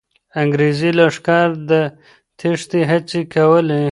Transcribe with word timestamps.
انګریزي 0.41 0.91
لښکر 0.97 1.47
د 1.69 1.71
تېښتې 2.39 2.81
هڅې 2.89 3.21
کولې. 3.33 3.83